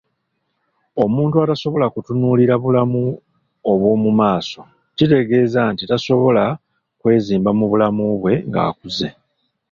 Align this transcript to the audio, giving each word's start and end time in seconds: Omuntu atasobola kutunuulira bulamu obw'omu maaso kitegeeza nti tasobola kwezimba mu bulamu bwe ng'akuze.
Omuntu 1.03 1.35
atasobola 1.43 1.85
kutunuulira 1.93 2.55
bulamu 2.63 3.03
obw'omu 3.71 4.09
maaso 4.19 4.61
kitegeeza 4.97 5.59
nti 5.71 5.83
tasobola 5.89 6.43
kwezimba 6.99 7.49
mu 7.57 7.65
bulamu 7.71 8.05
bwe 8.21 8.33
ng'akuze. 8.49 9.09